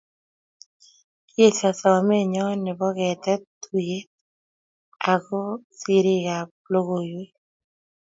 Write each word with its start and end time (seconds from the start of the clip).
Kiesyo 1.29 1.69
someenyo 1.81 2.45
nebo 2.63 2.85
ketet 2.97 3.41
tuiyet 3.63 4.09
ako 5.13 5.39
siriikab 5.79 6.49
logoiyweek. 6.71 7.33